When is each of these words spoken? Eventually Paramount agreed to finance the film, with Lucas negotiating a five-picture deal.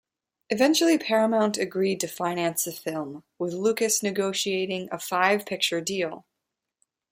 Eventually 0.49 0.97
Paramount 0.97 1.59
agreed 1.59 1.99
to 1.99 2.07
finance 2.07 2.63
the 2.63 2.71
film, 2.71 3.23
with 3.37 3.53
Lucas 3.53 4.01
negotiating 4.01 4.89
a 4.91 4.97
five-picture 4.97 5.79
deal. 5.79 6.25